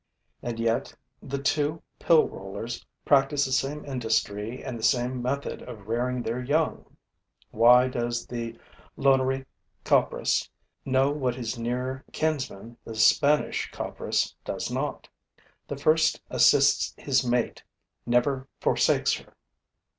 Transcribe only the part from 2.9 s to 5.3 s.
practice the same industry and the same